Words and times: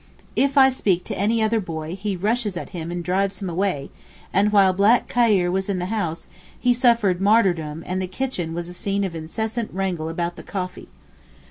If 0.35 0.57
I 0.57 0.69
speak 0.69 1.03
to 1.03 1.15
any 1.15 1.43
other 1.43 1.59
boy 1.59 1.95
he 1.95 2.15
rushes 2.15 2.57
at 2.57 2.71
him 2.71 2.89
and 2.89 3.03
drives 3.03 3.39
him 3.39 3.51
away, 3.51 3.91
and 4.33 4.51
while 4.51 4.73
black 4.73 5.07
Khayr 5.07 5.51
was 5.51 5.69
in 5.69 5.77
the 5.77 5.85
house, 5.93 6.25
he 6.59 6.73
suffered 6.73 7.21
martyrdom 7.21 7.83
and 7.85 8.01
the 8.01 8.07
kitchen 8.07 8.55
was 8.55 8.67
a 8.67 8.73
scene 8.73 9.03
of 9.03 9.13
incessant 9.13 9.69
wrangle 9.71 10.09
about 10.09 10.37
the 10.37 10.41
coffee. 10.43 10.87